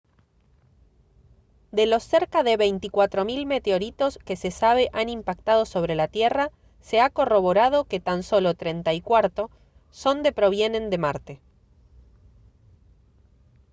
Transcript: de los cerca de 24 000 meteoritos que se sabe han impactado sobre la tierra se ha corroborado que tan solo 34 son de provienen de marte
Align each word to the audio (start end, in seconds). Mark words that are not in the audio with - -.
de 1.71 1.85
los 1.85 2.01
cerca 2.01 2.41
de 2.41 2.57
24 2.57 3.23
000 3.23 3.45
meteoritos 3.45 4.17
que 4.25 4.35
se 4.35 4.49
sabe 4.49 4.89
han 4.93 5.09
impactado 5.09 5.63
sobre 5.67 5.93
la 5.93 6.07
tierra 6.07 6.49
se 6.81 6.99
ha 6.99 7.11
corroborado 7.11 7.85
que 7.85 7.99
tan 7.99 8.23
solo 8.23 8.55
34 8.55 9.51
son 9.91 10.23
de 10.23 10.31
provienen 10.31 10.89
de 10.89 10.97
marte 10.97 11.41